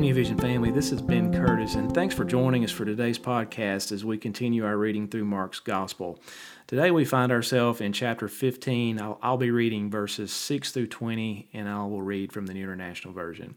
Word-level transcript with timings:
New 0.00 0.12
Vision 0.12 0.36
family, 0.36 0.70
this 0.70 0.92
is 0.92 1.00
Ben 1.00 1.32
Curtis, 1.32 1.74
and 1.74 1.94
thanks 1.94 2.14
for 2.14 2.26
joining 2.26 2.62
us 2.64 2.70
for 2.70 2.84
today's 2.84 3.18
podcast 3.18 3.92
as 3.92 4.04
we 4.04 4.18
continue 4.18 4.66
our 4.66 4.76
reading 4.76 5.08
through 5.08 5.24
Mark's 5.24 5.58
Gospel. 5.58 6.20
Today 6.66 6.90
we 6.90 7.06
find 7.06 7.32
ourselves 7.32 7.80
in 7.80 7.94
chapter 7.94 8.28
15. 8.28 9.00
I'll, 9.00 9.18
I'll, 9.22 9.38
be 9.38 9.50
reading 9.50 9.90
verses 9.90 10.32
6 10.32 10.72
through 10.72 10.88
20, 10.88 11.48
and 11.54 11.66
I 11.66 11.78
will 11.86 12.02
read 12.02 12.30
from 12.30 12.44
the 12.44 12.52
New 12.52 12.64
International 12.64 13.14
Version. 13.14 13.54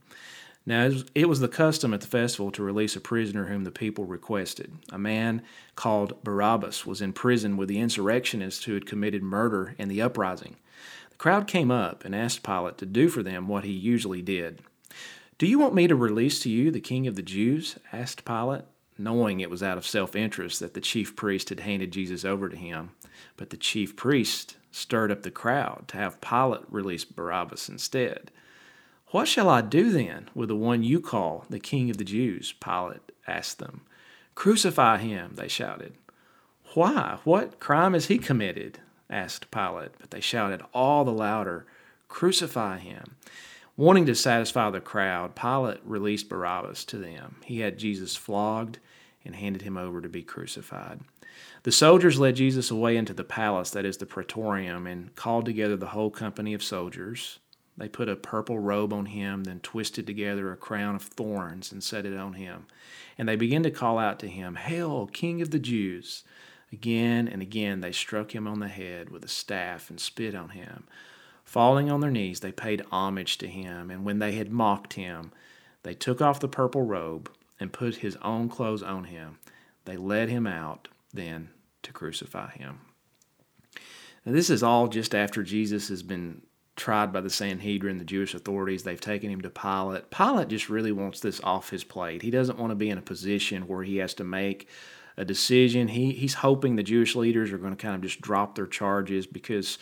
Now, 0.66 0.90
it 1.14 1.28
was 1.28 1.42
the 1.42 1.50
custom 1.50 1.94
at 1.94 2.00
the 2.00 2.08
festival 2.08 2.52
to 2.52 2.64
release 2.64 2.96
a 2.96 3.02
prisoner 3.02 3.48
whom 3.48 3.66
the 3.66 3.72
people 3.72 4.06
requested. 4.06 4.72
A 4.94 4.98
man 4.98 5.42
called 5.76 6.24
Barabbas 6.24 6.86
was 6.86 7.02
in 7.02 7.12
prison 7.12 7.58
with 7.58 7.68
the 7.68 7.80
insurrectionists 7.80 8.64
who 8.64 8.76
had 8.76 8.86
committed 8.86 9.24
murder 9.24 9.76
in 9.78 9.90
the 9.90 10.02
uprising. 10.02 10.56
The 11.10 11.18
crowd 11.18 11.48
came 11.48 11.70
up 11.70 12.06
and 12.06 12.16
asked 12.16 12.44
Pilate 12.44 12.78
to 12.78 12.86
do 12.86 13.10
for 13.10 13.24
them 13.24 13.50
what 13.50 13.66
he 13.66 13.74
usually 13.74 14.22
did. 14.22 14.62
Do 15.40 15.48
you 15.48 15.58
want 15.58 15.74
me 15.74 15.88
to 15.88 15.96
release 15.96 16.42
to 16.42 16.50
you 16.50 16.70
the 16.70 16.82
king 16.82 17.08
of 17.08 17.16
the 17.16 17.22
Jews? 17.22 17.78
asked 17.94 18.26
Pilate, 18.26 18.66
knowing 18.98 19.40
it 19.40 19.50
was 19.50 19.64
out 19.64 19.78
of 19.78 19.88
self 19.88 20.14
interest 20.14 20.60
that 20.60 20.74
the 20.74 20.82
chief 20.82 21.16
priest 21.16 21.48
had 21.48 21.62
handed 21.62 21.94
Jesus 21.94 22.26
over 22.26 22.50
to 22.50 22.58
him. 22.58 22.92
But 23.38 23.50
the 23.50 23.56
chief 23.56 23.96
priest 23.96 24.58
stirred 24.70 25.14
up 25.14 25.24
the 25.24 25.32
crowd 25.32 25.86
to 25.88 25.98
have 25.98 26.20
Pilate 26.20 26.64
release 26.70 27.06
Barabbas 27.06 27.70
instead. 27.70 28.32
What 29.12 29.30
shall 29.30 29.48
I 29.48 29.62
do 29.62 29.92
then 29.92 30.30
with 30.36 30.50
the 30.50 30.58
one 30.58 30.84
you 30.84 31.00
call 31.00 31.46
the 31.50 31.58
king 31.58 31.90
of 31.90 31.98
the 31.98 32.04
Jews? 32.04 32.54
Pilate 32.60 33.14
asked 33.26 33.60
them. 33.60 33.84
Crucify 34.36 34.98
him, 34.98 35.36
they 35.36 35.48
shouted. 35.48 35.94
Why? 36.74 37.20
What 37.24 37.62
crime 37.62 37.94
has 37.94 38.08
he 38.08 38.18
committed? 38.18 38.80
asked 39.10 39.52
Pilate. 39.52 39.92
But 40.02 40.12
they 40.12 40.20
shouted 40.20 40.64
all 40.74 41.06
the 41.06 41.14
louder, 41.14 41.66
Crucify 42.10 42.80
him. 42.80 43.16
Wanting 43.80 44.08
to 44.08 44.16
satisfy 44.16 44.70
the 44.70 44.82
crowd, 44.82 45.38
Pilate 45.38 45.80
released 45.86 46.28
Barabbas 46.28 46.84
to 46.84 46.98
them. 46.98 47.38
He 47.46 47.62
had 47.62 47.80
Jesus 47.80 48.14
flogged 48.14 48.78
and 49.24 49.34
handed 49.34 49.62
him 49.62 49.78
over 49.78 50.02
to 50.02 50.10
be 50.10 50.22
crucified. 50.22 51.00
The 51.64 51.72
soldiers 51.72 52.20
led 52.20 52.36
Jesus 52.36 52.70
away 52.70 52.98
into 52.98 53.14
the 53.14 53.24
palace, 53.24 53.70
that 53.70 53.86
is 53.86 53.96
the 53.96 54.06
praetorium, 54.06 54.86
and 54.86 55.16
called 55.16 55.46
together 55.46 55.78
the 55.78 55.88
whole 55.88 56.12
company 56.12 56.54
of 56.54 56.62
soldiers. 56.62 57.40
They 57.78 57.88
put 57.88 58.10
a 58.10 58.18
purple 58.18 58.60
robe 58.60 58.92
on 58.92 59.06
him, 59.06 59.46
then 59.46 59.62
twisted 59.62 60.06
together 60.06 60.52
a 60.52 60.58
crown 60.58 60.96
of 60.96 61.04
thorns 61.04 61.72
and 61.72 61.82
set 61.82 62.06
it 62.06 62.18
on 62.18 62.34
him. 62.34 62.66
And 63.18 63.30
they 63.30 63.38
began 63.38 63.64
to 63.64 63.72
call 63.72 63.98
out 63.98 64.20
to 64.20 64.28
him, 64.28 64.56
Hail, 64.56 65.08
King 65.08 65.42
of 65.42 65.52
the 65.52 65.58
Jews! 65.58 66.26
Again 66.74 67.30
and 67.30 67.42
again 67.42 67.80
they 67.80 67.94
struck 67.94 68.36
him 68.36 68.46
on 68.46 68.60
the 68.60 68.68
head 68.68 69.10
with 69.10 69.24
a 69.24 69.30
staff 69.30 69.90
and 69.90 70.02
spit 70.02 70.36
on 70.36 70.50
him. 70.50 70.84
Falling 71.50 71.90
on 71.90 72.00
their 72.00 72.12
knees, 72.12 72.42
they 72.42 72.52
paid 72.52 72.86
homage 72.92 73.40
to 73.40 73.48
him, 73.48 73.90
and 73.90 74.06
when 74.06 74.20
they 74.20 74.34
had 74.34 74.52
mocked 74.52 74.94
him, 74.94 75.32
they 75.82 75.96
took 75.96 76.22
off 76.22 76.40
the 76.40 76.48
purple 76.48 76.84
robe 76.84 77.28
and 77.60 77.74
put 77.74 77.96
his 77.96 78.16
own 78.18 78.50
clothes 78.50 78.84
on 78.84 79.06
him. 79.06 79.40
They 79.86 79.98
led 79.98 80.30
him 80.30 80.46
out 80.46 80.90
then 81.12 81.50
to 81.82 81.92
crucify 81.92 82.52
him. 82.52 82.82
Now, 84.24 84.34
this 84.34 84.52
is 84.52 84.62
all 84.62 84.90
just 84.90 85.16
after 85.16 85.42
Jesus 85.42 85.90
has 85.90 86.04
been 86.04 86.44
tried 86.76 87.12
by 87.12 87.22
the 87.22 87.32
Sanhedrin, 87.32 87.98
the 87.98 88.06
Jewish 88.06 88.36
authorities. 88.36 88.84
They've 88.84 89.02
taken 89.02 89.32
him 89.32 89.42
to 89.42 89.50
Pilate. 89.50 90.12
Pilate 90.12 90.50
just 90.50 90.70
really 90.70 90.92
wants 90.92 91.20
this 91.20 91.42
off 91.44 91.72
his 91.72 91.84
plate. 91.84 92.22
He 92.22 92.30
doesn't 92.30 92.60
want 92.60 92.70
to 92.70 92.76
be 92.76 92.92
in 92.92 93.00
a 93.00 93.02
position 93.02 93.68
where 93.68 93.82
he 93.82 93.98
has 93.98 94.14
to 94.14 94.24
make 94.24 94.68
a 95.18 95.26
decision. 95.26 95.88
He, 95.88 96.12
he's 96.12 96.36
hoping 96.36 96.76
the 96.76 96.84
Jewish 96.84 97.16
leaders 97.16 97.52
are 97.52 97.58
going 97.58 97.76
to 97.76 97.82
kind 97.84 97.96
of 97.96 98.02
just 98.02 98.22
drop 98.22 98.54
their 98.54 98.68
charges 98.68 99.26
because 99.26 99.80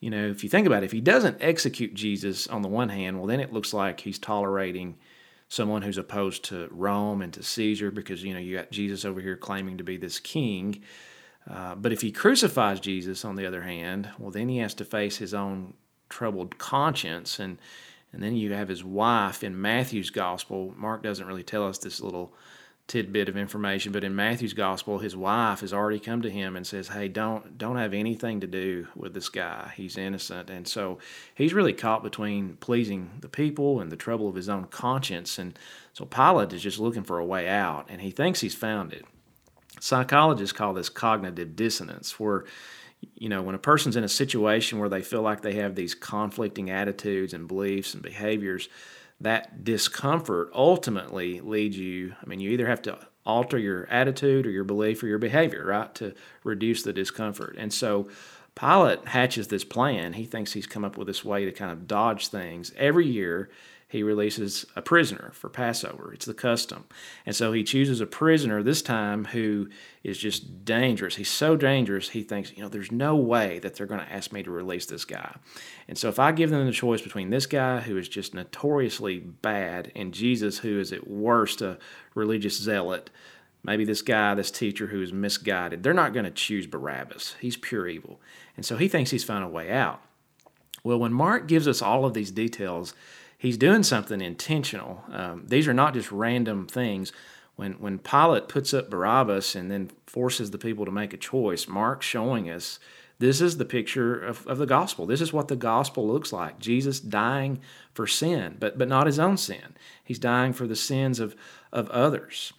you 0.00 0.10
know, 0.10 0.26
if 0.28 0.44
you 0.44 0.50
think 0.50 0.66
about 0.66 0.82
it, 0.82 0.86
if 0.86 0.92
he 0.92 1.00
doesn't 1.00 1.38
execute 1.40 1.94
Jesus 1.94 2.46
on 2.46 2.62
the 2.62 2.68
one 2.68 2.90
hand, 2.90 3.18
well, 3.18 3.26
then 3.26 3.40
it 3.40 3.52
looks 3.52 3.72
like 3.72 4.00
he's 4.00 4.18
tolerating 4.18 4.96
someone 5.48 5.82
who's 5.82 5.98
opposed 5.98 6.44
to 6.44 6.68
Rome 6.70 7.22
and 7.22 7.32
to 7.32 7.42
Caesar 7.42 7.90
because, 7.90 8.22
you 8.22 8.34
know, 8.34 8.40
you 8.40 8.56
got 8.56 8.70
Jesus 8.70 9.04
over 9.04 9.20
here 9.20 9.36
claiming 9.36 9.78
to 9.78 9.84
be 9.84 9.96
this 9.96 10.18
king. 10.18 10.82
Uh, 11.48 11.74
but 11.76 11.92
if 11.92 12.02
he 12.02 12.10
crucifies 12.10 12.80
Jesus, 12.80 13.24
on 13.24 13.36
the 13.36 13.46
other 13.46 13.62
hand, 13.62 14.10
well, 14.18 14.30
then 14.30 14.48
he 14.48 14.58
has 14.58 14.74
to 14.74 14.84
face 14.84 15.16
his 15.16 15.32
own 15.32 15.74
troubled 16.08 16.58
conscience. 16.58 17.38
And, 17.38 17.58
and 18.12 18.22
then 18.22 18.36
you 18.36 18.52
have 18.52 18.68
his 18.68 18.84
wife 18.84 19.44
in 19.44 19.60
Matthew's 19.60 20.10
gospel. 20.10 20.74
Mark 20.76 21.02
doesn't 21.02 21.26
really 21.26 21.44
tell 21.44 21.66
us 21.66 21.78
this 21.78 22.00
little 22.00 22.34
tidbit 22.86 23.28
of 23.28 23.36
information, 23.36 23.90
but 23.90 24.04
in 24.04 24.14
Matthew's 24.14 24.52
gospel, 24.52 24.98
his 24.98 25.16
wife 25.16 25.60
has 25.60 25.72
already 25.72 25.98
come 25.98 26.22
to 26.22 26.30
him 26.30 26.54
and 26.54 26.66
says, 26.66 26.88
"Hey, 26.88 27.08
don't 27.08 27.58
don't 27.58 27.76
have 27.76 27.92
anything 27.92 28.40
to 28.40 28.46
do 28.46 28.86
with 28.94 29.12
this 29.12 29.28
guy. 29.28 29.72
He's 29.76 29.98
innocent." 29.98 30.50
And 30.50 30.68
so 30.68 30.98
he's 31.34 31.54
really 31.54 31.72
caught 31.72 32.02
between 32.02 32.56
pleasing 32.56 33.10
the 33.20 33.28
people 33.28 33.80
and 33.80 33.90
the 33.90 33.96
trouble 33.96 34.28
of 34.28 34.36
his 34.36 34.48
own 34.48 34.66
conscience. 34.66 35.38
And 35.38 35.58
so 35.92 36.04
Pilate 36.04 36.52
is 36.52 36.62
just 36.62 36.78
looking 36.78 37.02
for 37.02 37.18
a 37.18 37.24
way 37.24 37.48
out, 37.48 37.86
and 37.88 38.00
he 38.00 38.10
thinks 38.10 38.40
he's 38.40 38.54
found 38.54 38.92
it. 38.92 39.04
Psychologists 39.80 40.56
call 40.56 40.72
this 40.72 40.88
cognitive 40.88 41.56
dissonance, 41.56 42.20
where 42.20 42.44
you 43.14 43.28
know, 43.28 43.42
when 43.42 43.54
a 43.54 43.58
person's 43.58 43.96
in 43.96 44.04
a 44.04 44.08
situation 44.08 44.78
where 44.78 44.88
they 44.88 45.02
feel 45.02 45.22
like 45.22 45.42
they 45.42 45.54
have 45.54 45.74
these 45.74 45.94
conflicting 45.94 46.70
attitudes 46.70 47.34
and 47.34 47.46
beliefs 47.46 47.94
and 47.94 48.02
behaviors, 48.02 48.68
that 49.20 49.64
discomfort 49.64 50.50
ultimately 50.54 51.40
leads 51.40 51.78
you. 51.78 52.14
I 52.22 52.26
mean, 52.26 52.40
you 52.40 52.50
either 52.50 52.66
have 52.66 52.82
to 52.82 52.98
alter 53.24 53.58
your 53.58 53.86
attitude 53.90 54.46
or 54.46 54.50
your 54.50 54.64
belief 54.64 55.02
or 55.02 55.06
your 55.06 55.18
behavior, 55.18 55.64
right, 55.66 55.94
to 55.96 56.14
reduce 56.44 56.82
the 56.82 56.92
discomfort. 56.92 57.56
And 57.58 57.72
so 57.72 58.08
Pilate 58.56 59.06
hatches 59.08 59.48
this 59.48 59.64
plan. 59.64 60.14
He 60.14 60.24
thinks 60.24 60.54
he's 60.54 60.66
come 60.66 60.84
up 60.84 60.96
with 60.96 61.06
this 61.06 61.24
way 61.24 61.44
to 61.44 61.52
kind 61.52 61.70
of 61.70 61.86
dodge 61.86 62.28
things. 62.28 62.72
Every 62.76 63.06
year, 63.06 63.50
he 63.88 64.02
releases 64.02 64.66
a 64.74 64.82
prisoner 64.82 65.30
for 65.32 65.48
Passover. 65.48 66.12
It's 66.12 66.26
the 66.26 66.34
custom. 66.34 66.86
And 67.24 67.36
so 67.36 67.52
he 67.52 67.62
chooses 67.62 68.00
a 68.00 68.06
prisoner 68.06 68.62
this 68.62 68.82
time 68.82 69.26
who 69.26 69.68
is 70.02 70.18
just 70.18 70.64
dangerous. 70.64 71.16
He's 71.16 71.30
so 71.30 71.56
dangerous, 71.56 72.08
he 72.08 72.22
thinks, 72.22 72.52
you 72.56 72.62
know, 72.62 72.68
there's 72.68 72.90
no 72.90 73.14
way 73.14 73.60
that 73.60 73.74
they're 73.74 73.86
going 73.86 74.00
to 74.00 74.12
ask 74.12 74.32
me 74.32 74.42
to 74.42 74.50
release 74.50 74.86
this 74.86 75.04
guy. 75.04 75.36
And 75.86 75.96
so 75.96 76.08
if 76.08 76.18
I 76.18 76.32
give 76.32 76.50
them 76.50 76.66
the 76.66 76.72
choice 76.72 77.00
between 77.00 77.30
this 77.30 77.46
guy 77.46 77.80
who 77.80 77.96
is 77.96 78.08
just 78.08 78.34
notoriously 78.34 79.20
bad 79.20 79.92
and 79.94 80.12
Jesus 80.12 80.58
who 80.58 80.80
is 80.80 80.92
at 80.92 81.08
worst 81.08 81.62
a 81.62 81.78
religious 82.16 82.60
zealot, 82.60 83.10
maybe 83.62 83.84
this 83.84 84.02
guy, 84.02 84.34
this 84.34 84.50
teacher 84.50 84.88
who 84.88 85.00
is 85.00 85.12
misguided, 85.12 85.84
they're 85.84 85.94
not 85.94 86.12
going 86.12 86.24
to 86.24 86.30
choose 86.32 86.66
Barabbas. 86.66 87.36
He's 87.40 87.56
pure 87.56 87.86
evil. 87.86 88.20
And 88.56 88.66
so 88.66 88.76
he 88.76 88.88
thinks 88.88 89.12
he's 89.12 89.24
found 89.24 89.44
a 89.44 89.48
way 89.48 89.70
out. 89.70 90.02
Well, 90.82 90.98
when 90.98 91.12
Mark 91.12 91.46
gives 91.46 91.66
us 91.68 91.82
all 91.82 92.04
of 92.04 92.14
these 92.14 92.30
details, 92.30 92.94
he's 93.38 93.56
doing 93.56 93.82
something 93.82 94.20
intentional. 94.20 95.04
Um, 95.10 95.44
these 95.46 95.68
are 95.68 95.74
not 95.74 95.94
just 95.94 96.10
random 96.12 96.66
things. 96.66 97.12
When 97.56 97.72
when 97.74 97.98
Pilate 97.98 98.48
puts 98.48 98.74
up 98.74 98.90
Barabbas 98.90 99.54
and 99.54 99.70
then 99.70 99.90
forces 100.06 100.50
the 100.50 100.58
people 100.58 100.84
to 100.84 100.90
make 100.90 101.12
a 101.12 101.18
choice, 101.18 101.66
Mark's 101.66 102.06
showing 102.06 102.50
us 102.50 102.78
this 103.18 103.40
is 103.40 103.56
the 103.56 103.64
picture 103.64 104.18
of, 104.18 104.46
of 104.46 104.58
the 104.58 104.66
gospel. 104.66 105.06
This 105.06 105.22
is 105.22 105.32
what 105.32 105.48
the 105.48 105.56
gospel 105.56 106.06
looks 106.06 106.34
like. 106.34 106.58
Jesus 106.58 107.00
dying 107.00 107.60
for 107.94 108.06
sin, 108.06 108.56
but 108.58 108.76
but 108.76 108.88
not 108.88 109.06
his 109.06 109.18
own 109.18 109.36
sin. 109.36 109.74
He's 110.04 110.18
dying 110.18 110.52
for 110.52 110.66
the 110.66 110.76
sins 110.76 111.18
of 111.18 111.34
of 111.72 111.88
others. 111.90 112.52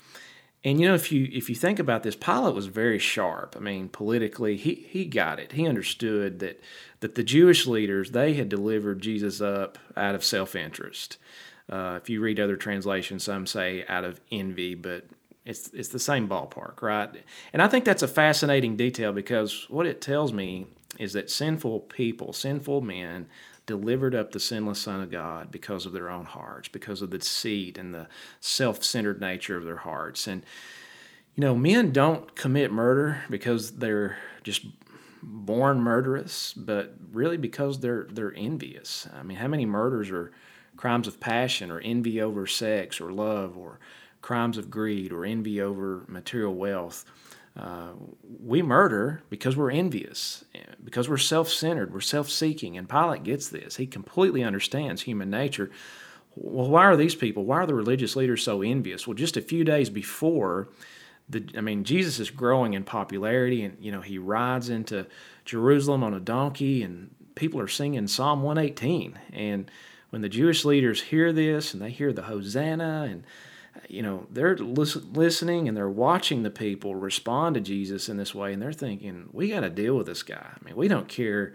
And 0.67 0.81
you 0.81 0.87
know, 0.89 0.95
if 0.95 1.13
you 1.13 1.29
if 1.31 1.47
you 1.47 1.55
think 1.55 1.79
about 1.79 2.03
this, 2.03 2.17
Pilate 2.17 2.53
was 2.53 2.65
very 2.65 2.99
sharp. 2.99 3.55
I 3.55 3.61
mean, 3.61 3.87
politically, 3.87 4.57
he 4.57 4.85
he 4.89 5.05
got 5.05 5.39
it. 5.39 5.53
He 5.53 5.65
understood 5.65 6.39
that 6.39 6.59
that 6.99 7.15
the 7.15 7.23
Jewish 7.23 7.65
leaders 7.65 8.11
they 8.11 8.33
had 8.33 8.49
delivered 8.49 9.01
Jesus 9.01 9.39
up 9.39 9.77
out 9.95 10.13
of 10.13 10.25
self 10.25 10.57
interest. 10.57 11.19
Uh, 11.69 11.97
if 12.01 12.09
you 12.09 12.19
read 12.19 12.37
other 12.37 12.57
translations, 12.57 13.23
some 13.23 13.47
say 13.47 13.85
out 13.87 14.03
of 14.03 14.19
envy, 14.29 14.75
but 14.75 15.05
it's 15.45 15.69
it's 15.69 15.87
the 15.87 15.99
same 15.99 16.27
ballpark, 16.27 16.81
right? 16.81 17.11
And 17.53 17.61
I 17.61 17.69
think 17.69 17.85
that's 17.85 18.03
a 18.03 18.07
fascinating 18.07 18.75
detail 18.75 19.13
because 19.13 19.67
what 19.69 19.85
it 19.85 20.01
tells 20.01 20.33
me 20.33 20.67
is 20.99 21.13
that 21.13 21.29
sinful 21.29 21.79
people, 21.81 22.33
sinful 22.33 22.81
men, 22.81 23.27
delivered 23.67 24.15
up 24.15 24.31
the 24.31 24.39
sinless 24.39 24.81
Son 24.81 25.01
of 25.01 25.11
God 25.11 25.51
because 25.51 25.85
of 25.85 25.93
their 25.93 26.09
own 26.09 26.25
hearts, 26.25 26.69
because 26.69 27.03
of 27.03 27.11
the 27.11 27.19
deceit 27.19 27.77
and 27.77 27.93
the 27.93 28.07
self 28.39 28.83
centered 28.83 29.21
nature 29.21 29.55
of 29.55 29.65
their 29.65 29.77
hearts. 29.77 30.25
And, 30.25 30.41
you 31.35 31.41
know, 31.41 31.53
men 31.53 31.91
don't 31.91 32.33
commit 32.33 32.71
murder 32.71 33.21
because 33.29 33.73
they're 33.73 34.17
just 34.43 34.65
born 35.21 35.79
murderous, 35.81 36.53
but 36.53 36.95
really 37.11 37.37
because 37.37 37.79
they're 37.79 38.07
they're 38.09 38.33
envious. 38.35 39.07
I 39.13 39.21
mean, 39.21 39.37
how 39.37 39.47
many 39.47 39.65
murders 39.65 40.09
are 40.09 40.31
crimes 40.77 41.07
of 41.07 41.19
passion 41.19 41.69
or 41.69 41.79
envy 41.79 42.21
over 42.21 42.47
sex 42.47 43.01
or 43.01 43.11
love 43.11 43.57
or 43.57 43.79
crimes 44.21 44.57
of 44.57 44.71
greed 44.71 45.11
or 45.11 45.25
envy 45.25 45.61
over 45.61 46.05
material 46.07 46.55
wealth? 46.55 47.05
Uh, 47.57 47.93
we 48.39 48.61
murder 48.61 49.23
because 49.29 49.57
we're 49.57 49.71
envious, 49.71 50.45
because 50.83 51.09
we're 51.09 51.17
self 51.17 51.49
centered, 51.49 51.91
we're 51.91 52.01
self 52.01 52.29
seeking. 52.29 52.77
And 52.77 52.87
Pilate 52.87 53.23
gets 53.23 53.49
this. 53.49 53.77
He 53.77 53.87
completely 53.87 54.43
understands 54.43 55.01
human 55.01 55.29
nature. 55.29 55.71
Well, 56.35 56.69
why 56.69 56.85
are 56.85 56.95
these 56.95 57.15
people, 57.15 57.45
why 57.45 57.57
are 57.57 57.65
the 57.65 57.73
religious 57.73 58.15
leaders 58.15 58.43
so 58.43 58.61
envious? 58.61 59.07
Well, 59.07 59.15
just 59.15 59.37
a 59.37 59.41
few 59.41 59.63
days 59.63 59.89
before, 59.89 60.69
the, 61.29 61.43
I 61.57 61.61
mean, 61.61 61.83
Jesus 61.83 62.19
is 62.19 62.29
growing 62.29 62.73
in 62.73 62.83
popularity, 62.83 63.63
and 63.63 63.77
you 63.81 63.91
know 63.91 64.01
he 64.01 64.17
rides 64.17 64.69
into 64.69 65.07
Jerusalem 65.43 66.03
on 66.03 66.13
a 66.13 66.19
donkey, 66.19 66.83
and 66.83 67.09
people 67.35 67.59
are 67.59 67.67
singing 67.67 68.07
Psalm 68.07 68.43
118. 68.43 69.19
And 69.33 69.69
when 70.11 70.21
the 70.21 70.29
Jewish 70.29 70.63
leaders 70.63 71.01
hear 71.01 71.33
this, 71.33 71.73
and 71.73 71.81
they 71.81 71.89
hear 71.89 72.13
the 72.13 72.23
Hosanna, 72.23 73.07
and 73.09 73.23
you 73.87 74.01
know 74.01 74.27
they're 74.29 74.57
listening 74.57 75.67
and 75.67 75.75
they're 75.75 75.89
watching 75.89 76.43
the 76.43 76.49
people 76.49 76.95
respond 76.95 77.55
to 77.55 77.61
Jesus 77.61 78.09
in 78.09 78.17
this 78.17 78.33
way, 78.35 78.53
and 78.53 78.61
they're 78.61 78.73
thinking, 78.73 79.29
we 79.31 79.49
got 79.49 79.61
to 79.61 79.69
deal 79.69 79.95
with 79.95 80.07
this 80.07 80.23
guy. 80.23 80.47
I 80.53 80.65
mean, 80.65 80.75
we 80.75 80.87
don't 80.87 81.07
care 81.07 81.53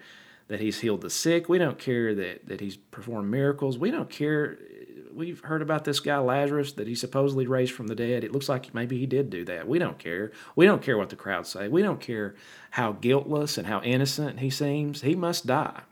that 0.48 0.60
he's 0.60 0.80
healed 0.80 1.00
the 1.00 1.10
sick. 1.10 1.48
We 1.48 1.58
don't 1.58 1.78
care 1.78 2.14
that, 2.14 2.46
that 2.48 2.60
he's 2.60 2.76
performed 2.76 3.30
miracles. 3.30 3.78
We 3.78 3.90
don't 3.90 4.10
care 4.10 4.58
uh, 4.60 4.82
we've 5.14 5.40
heard 5.40 5.62
about 5.62 5.84
this 5.84 6.00
guy 6.00 6.18
Lazarus 6.18 6.72
that 6.72 6.86
he 6.86 6.94
supposedly 6.94 7.46
raised 7.46 7.72
from 7.72 7.86
the 7.86 7.94
dead. 7.94 8.24
It 8.24 8.32
looks 8.32 8.48
like 8.48 8.74
maybe 8.74 8.98
he 8.98 9.06
did 9.06 9.30
do 9.30 9.44
that. 9.46 9.68
We 9.68 9.78
don't 9.78 9.98
care. 9.98 10.32
We 10.56 10.66
don't 10.66 10.82
care 10.82 10.98
what 10.98 11.10
the 11.10 11.16
crowd 11.16 11.46
say. 11.46 11.68
We 11.68 11.82
don't 11.82 12.00
care 12.00 12.34
how 12.70 12.92
guiltless 12.92 13.58
and 13.58 13.66
how 13.66 13.82
innocent 13.82 14.40
he 14.40 14.50
seems. 14.50 15.02
He 15.02 15.14
must 15.14 15.46
die. 15.46 15.82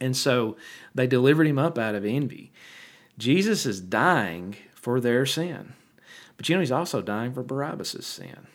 And 0.00 0.16
so 0.16 0.56
they 0.94 1.06
delivered 1.06 1.46
him 1.46 1.58
up 1.58 1.78
out 1.78 1.94
of 1.94 2.04
envy. 2.04 2.52
Jesus 3.18 3.64
is 3.64 3.80
dying 3.80 4.56
for 4.86 5.00
their 5.00 5.26
sin. 5.26 5.72
But 6.36 6.48
you 6.48 6.54
know, 6.54 6.60
he's 6.60 6.70
also 6.70 7.02
dying 7.02 7.32
for 7.32 7.42
Barabbas' 7.42 8.06
sin. 8.06 8.46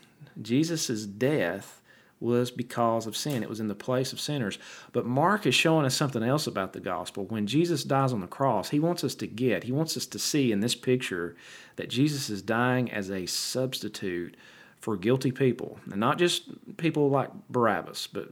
Jesus' 0.42 1.06
death 1.06 1.82
was 2.22 2.52
because 2.52 3.06
of 3.06 3.18
sin. 3.18 3.44
It 3.44 3.50
was 3.50 3.60
in 3.60 3.68
the 3.68 3.76
place 3.76 4.14
of 4.14 4.20
sinners. 4.22 4.58
But 4.94 5.06
Mark 5.06 5.46
is 5.46 5.54
showing 5.54 5.86
us 5.86 5.94
something 5.94 6.24
else 6.24 6.48
about 6.48 6.72
the 6.72 6.80
gospel. 6.80 7.26
When 7.26 7.48
Jesus 7.48 7.84
dies 7.84 8.14
on 8.14 8.22
the 8.22 8.28
cross, 8.28 8.70
he 8.70 8.80
wants 8.80 9.04
us 9.04 9.14
to 9.16 9.28
get, 9.28 9.66
he 9.66 9.74
wants 9.74 9.98
us 9.98 10.06
to 10.06 10.20
see 10.20 10.54
in 10.54 10.62
this 10.62 10.74
picture 10.74 11.36
that 11.76 11.90
Jesus 11.90 12.30
is 12.30 12.42
dying 12.42 12.90
as 12.90 13.12
a 13.12 13.26
substitute 13.26 14.38
for 14.80 14.96
guilty 14.96 15.34
people. 15.34 15.82
And 15.92 16.00
not 16.00 16.18
just 16.18 16.78
people 16.78 17.10
like 17.10 17.30
Barabbas, 17.50 18.08
but 18.08 18.30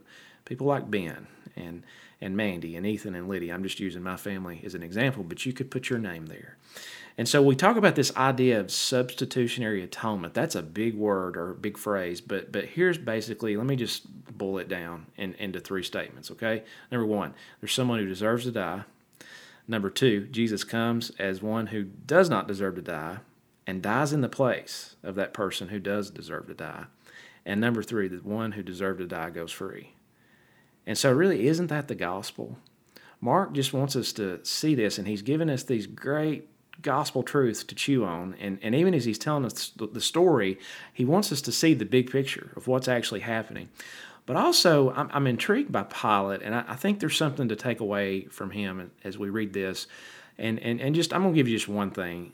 people 0.50 0.68
like 0.68 0.90
Ben 0.92 1.28
and 1.56 1.84
and 2.20 2.36
Mandy 2.36 2.76
and 2.76 2.86
Ethan 2.86 3.16
and 3.16 3.30
Lydia. 3.30 3.54
I'm 3.54 3.64
just 3.64 3.80
using 3.80 4.04
my 4.04 4.18
family 4.18 4.62
as 4.66 4.76
an 4.76 4.84
example, 4.84 5.24
but 5.24 5.46
you 5.46 5.54
could 5.54 5.72
put 5.72 5.90
your 5.90 6.00
name 6.00 6.26
there. 6.26 6.58
And 7.18 7.30
so 7.30 7.42
we 7.42 7.56
talk 7.56 7.78
about 7.78 7.96
this 7.96 8.14
idea 8.18 8.60
of 8.60 8.72
substitutionary 8.72 9.82
atonement. 9.84 10.34
That's 10.34 10.56
a 10.56 10.62
big 10.62 10.96
word 10.96 11.38
or 11.38 11.54
big 11.54 11.78
phrase, 11.78 12.20
but 12.20 12.52
but 12.52 12.66
here's 12.66 12.98
basically 12.98 13.56
let 13.56 13.68
me 13.68 13.76
just 13.76 14.08
boil 14.38 14.58
it 14.58 14.68
down 14.68 15.06
in, 15.16 15.36
into 15.36 15.60
three 15.60 15.84
statements, 15.84 16.32
okay? 16.32 16.64
Number 16.92 17.06
one, 17.06 17.34
there's 17.62 17.74
someone 17.74 18.00
who 18.00 18.08
deserves 18.08 18.44
to 18.46 18.52
die. 18.52 18.84
Number 19.68 19.92
two, 19.92 20.26
Jesus 20.28 20.64
comes 20.64 21.12
as 21.20 21.44
one 21.44 21.68
who 21.68 21.84
does 21.84 22.30
not 22.30 22.48
deserve 22.48 22.76
to 22.76 22.82
die 22.82 23.20
and 23.68 23.84
dies 23.84 24.14
in 24.14 24.22
the 24.22 24.30
place 24.30 24.96
of 25.04 25.14
that 25.16 25.34
person 25.34 25.68
who 25.68 25.80
does 25.80 26.10
deserve 26.10 26.48
to 26.48 26.56
die. 26.56 26.86
And 27.46 27.62
number 27.62 27.84
three, 27.84 28.08
the 28.08 28.18
one 28.18 28.54
who 28.54 28.64
deserved 28.64 29.00
to 29.00 29.06
die 29.06 29.30
goes 29.30 29.52
free. 29.52 29.94
And 30.90 30.98
so, 30.98 31.14
really, 31.14 31.46
isn't 31.46 31.68
that 31.68 31.88
the 31.88 31.94
gospel? 31.94 32.58
Mark 33.22 33.54
just 33.54 33.74
wants 33.74 33.96
us 33.96 34.12
to 34.14 34.44
see 34.44 34.74
this, 34.74 34.98
and 34.98 35.08
he's 35.08 35.22
given 35.22 35.48
us 35.48 35.62
these 35.62 35.86
great 35.86 36.50
gospel 36.82 37.22
truths 37.22 37.64
to 37.66 37.76
chew 37.76 38.04
on. 38.04 38.34
And, 38.40 38.58
and 38.64 38.74
even 38.74 38.96
as 38.96 39.06
he's 39.06 39.20
telling 39.20 39.46
us 39.46 39.72
the 39.78 40.02
story, 40.02 40.58
he 40.92 41.06
wants 41.06 41.32
us 41.32 41.42
to 41.42 41.52
see 41.52 41.76
the 41.76 41.86
big 41.86 42.12
picture 42.12 42.54
of 42.56 42.66
what's 42.68 42.88
actually 42.88 43.20
happening. 43.20 43.70
But 44.26 44.36
also, 44.36 44.90
I'm, 44.96 45.12
I'm 45.14 45.28
intrigued 45.28 45.72
by 45.72 45.84
Pilate, 45.84 46.42
and 46.42 46.56
I, 46.56 46.64
I, 46.70 46.76
think 46.76 47.00
there's 47.00 47.16
something 47.16 47.50
to 47.50 47.56
take 47.56 47.82
away 47.82 48.22
from 48.26 48.50
him 48.50 48.90
as 49.04 49.16
we 49.16 49.30
read 49.30 49.54
this. 49.54 49.86
And, 50.40 50.58
and, 50.58 50.82
and 50.82 50.96
just, 50.96 51.14
I'm 51.14 51.22
going 51.22 51.36
to 51.36 51.38
give 51.38 51.48
you 51.48 51.56
just 51.56 51.70
one 51.70 51.92
thing. 51.92 52.34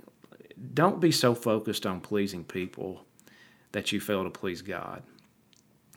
Don't 0.74 1.02
be 1.02 1.12
so 1.12 1.36
focused 1.36 1.86
on 1.86 2.00
pleasing 2.00 2.46
people 2.46 3.04
that 3.74 3.92
you 3.92 4.00
fail 4.00 4.24
to 4.24 4.30
please 4.30 4.62
God. 4.62 5.04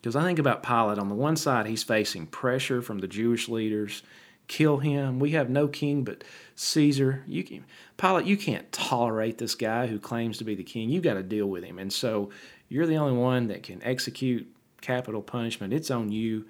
Because 0.00 0.16
I 0.16 0.22
think 0.22 0.38
about 0.38 0.62
Pilate, 0.62 0.98
on 0.98 1.08
the 1.08 1.14
one 1.14 1.36
side, 1.36 1.66
he's 1.66 1.82
facing 1.82 2.26
pressure 2.26 2.82
from 2.82 2.98
the 2.98 3.08
Jewish 3.08 3.48
leaders 3.48 4.02
kill 4.48 4.78
him. 4.78 5.20
We 5.20 5.30
have 5.32 5.48
no 5.48 5.68
king 5.68 6.02
but 6.02 6.24
Caesar. 6.56 7.22
You 7.26 7.44
can, 7.44 7.64
Pilate, 7.96 8.26
you 8.26 8.36
can't 8.36 8.70
tolerate 8.72 9.38
this 9.38 9.54
guy 9.54 9.86
who 9.86 9.98
claims 9.98 10.38
to 10.38 10.44
be 10.44 10.54
the 10.54 10.64
king. 10.64 10.88
You've 10.88 11.04
got 11.04 11.14
to 11.14 11.22
deal 11.22 11.46
with 11.46 11.62
him. 11.62 11.78
And 11.78 11.92
so 11.92 12.30
you're 12.68 12.86
the 12.86 12.96
only 12.96 13.16
one 13.16 13.48
that 13.48 13.62
can 13.62 13.82
execute 13.84 14.48
capital 14.80 15.22
punishment. 15.22 15.72
It's 15.72 15.90
on 15.90 16.10
you. 16.10 16.46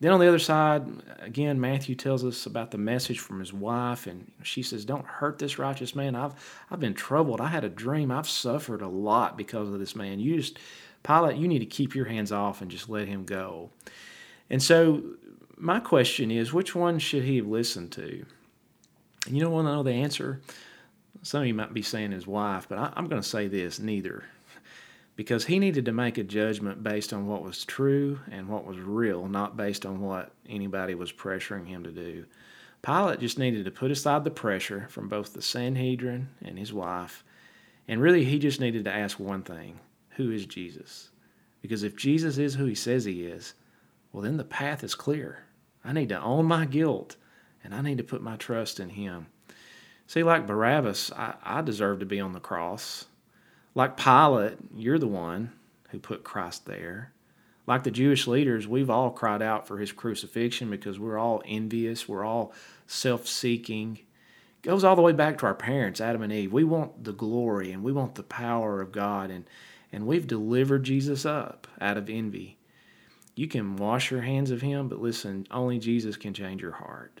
Then 0.00 0.12
on 0.12 0.20
the 0.20 0.28
other 0.28 0.38
side, 0.38 0.86
again, 1.18 1.60
Matthew 1.60 1.94
tells 1.94 2.24
us 2.24 2.46
about 2.46 2.70
the 2.70 2.78
message 2.78 3.18
from 3.18 3.38
his 3.38 3.52
wife, 3.52 4.06
and 4.06 4.32
she 4.42 4.62
says, 4.62 4.86
"Don't 4.86 5.04
hurt 5.04 5.38
this 5.38 5.58
righteous 5.58 5.94
man. 5.94 6.14
I've 6.14 6.32
I've 6.70 6.80
been 6.80 6.94
troubled. 6.94 7.38
I 7.38 7.48
had 7.48 7.64
a 7.64 7.68
dream. 7.68 8.10
I've 8.10 8.28
suffered 8.28 8.80
a 8.80 8.88
lot 8.88 9.36
because 9.36 9.68
of 9.68 9.78
this 9.78 9.94
man. 9.94 10.18
You 10.18 10.36
just, 10.36 10.58
Pilate, 11.02 11.36
you 11.36 11.48
need 11.48 11.60
to 11.60 11.66
keep 11.66 11.94
your 11.94 12.06
hands 12.06 12.32
off 12.32 12.60
and 12.60 12.70
just 12.70 12.88
let 12.88 13.08
him 13.08 13.24
go." 13.24 13.70
And 14.50 14.62
so 14.62 15.02
my 15.56 15.78
question 15.78 16.30
is, 16.30 16.52
which 16.52 16.74
one 16.74 16.98
should 16.98 17.24
he 17.24 17.36
have 17.36 17.46
listened 17.46 17.92
to? 17.92 18.24
And 19.26 19.36
you 19.36 19.42
don't 19.42 19.52
want 19.52 19.68
to 19.68 19.72
know 19.72 19.82
the 19.82 19.92
answer? 19.92 20.40
Some 21.22 21.42
of 21.42 21.46
you 21.46 21.54
might 21.54 21.74
be 21.74 21.82
saying 21.82 22.12
his 22.12 22.26
wife, 22.26 22.66
but 22.68 22.78
I, 22.78 22.92
I'm 22.96 23.08
going 23.08 23.20
to 23.20 23.28
say 23.28 23.46
this 23.46 23.78
neither. 23.78 24.24
Because 25.16 25.44
he 25.44 25.58
needed 25.58 25.84
to 25.84 25.92
make 25.92 26.16
a 26.16 26.24
judgment 26.24 26.82
based 26.82 27.12
on 27.12 27.26
what 27.26 27.42
was 27.42 27.66
true 27.66 28.20
and 28.30 28.48
what 28.48 28.64
was 28.64 28.78
real, 28.78 29.28
not 29.28 29.56
based 29.56 29.84
on 29.84 30.00
what 30.00 30.32
anybody 30.48 30.94
was 30.94 31.12
pressuring 31.12 31.66
him 31.66 31.84
to 31.84 31.90
do. 31.90 32.24
Pilate 32.80 33.20
just 33.20 33.38
needed 33.38 33.66
to 33.66 33.70
put 33.70 33.90
aside 33.90 34.24
the 34.24 34.30
pressure 34.30 34.86
from 34.88 35.08
both 35.08 35.34
the 35.34 35.42
Sanhedrin 35.42 36.28
and 36.42 36.58
his 36.58 36.72
wife. 36.72 37.22
And 37.86 38.00
really, 38.00 38.24
he 38.24 38.38
just 38.38 38.60
needed 38.60 38.84
to 38.86 38.92
ask 38.92 39.20
one 39.20 39.42
thing 39.42 39.78
Who 40.20 40.30
is 40.30 40.44
Jesus? 40.44 41.08
Because 41.62 41.82
if 41.82 41.96
Jesus 41.96 42.36
is 42.36 42.54
who 42.54 42.66
he 42.66 42.74
says 42.74 43.06
he 43.06 43.24
is, 43.24 43.54
well, 44.12 44.22
then 44.22 44.36
the 44.36 44.44
path 44.44 44.84
is 44.84 44.94
clear. 44.94 45.44
I 45.82 45.94
need 45.94 46.10
to 46.10 46.20
own 46.20 46.44
my 46.44 46.66
guilt 46.66 47.16
and 47.64 47.74
I 47.74 47.80
need 47.80 47.96
to 47.96 48.04
put 48.04 48.22
my 48.22 48.36
trust 48.36 48.80
in 48.80 48.90
Him. 48.90 49.28
See, 50.06 50.22
like 50.22 50.46
Barabbas, 50.46 51.10
I, 51.12 51.34
I 51.42 51.62
deserve 51.62 52.00
to 52.00 52.06
be 52.06 52.20
on 52.20 52.34
the 52.34 52.38
cross. 52.38 53.06
Like 53.74 53.96
Pilate, 53.96 54.58
you're 54.74 54.98
the 54.98 55.06
one 55.06 55.52
who 55.88 55.98
put 55.98 56.22
Christ 56.22 56.66
there. 56.66 57.12
Like 57.66 57.84
the 57.84 57.90
Jewish 57.90 58.26
leaders, 58.26 58.68
we've 58.68 58.90
all 58.90 59.10
cried 59.10 59.40
out 59.40 59.66
for 59.66 59.78
his 59.78 59.92
crucifixion 59.92 60.68
because 60.68 60.98
we're 60.98 61.18
all 61.18 61.42
envious, 61.46 62.06
we're 62.06 62.24
all 62.24 62.52
self 62.86 63.26
seeking. 63.26 64.00
Goes 64.60 64.84
all 64.84 64.96
the 64.96 65.02
way 65.02 65.12
back 65.12 65.38
to 65.38 65.46
our 65.46 65.54
parents, 65.54 66.02
Adam 66.02 66.20
and 66.20 66.30
Eve. 66.30 66.52
We 66.52 66.64
want 66.64 67.04
the 67.04 67.14
glory 67.14 67.72
and 67.72 67.82
we 67.82 67.92
want 67.92 68.16
the 68.16 68.22
power 68.22 68.82
of 68.82 68.92
God, 68.92 69.30
and, 69.30 69.46
and 69.92 70.06
we've 70.06 70.26
delivered 70.26 70.84
Jesus 70.84 71.26
up 71.26 71.66
out 71.80 71.96
of 71.96 72.08
envy. 72.08 72.58
You 73.34 73.48
can 73.48 73.76
wash 73.76 74.10
your 74.10 74.22
hands 74.22 74.50
of 74.50 74.60
him, 74.60 74.88
but 74.88 75.00
listen, 75.00 75.46
only 75.50 75.78
Jesus 75.78 76.16
can 76.16 76.34
change 76.34 76.62
your 76.62 76.72
heart. 76.72 77.20